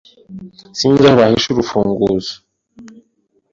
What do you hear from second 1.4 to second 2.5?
urufunguzo.